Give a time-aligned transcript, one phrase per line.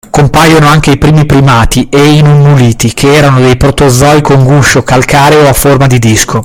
[0.09, 5.47] Compaiono anche i primi primati e i nummuliti che erano dei protozoi con guscio calcareo
[5.47, 6.39] a forma di disco.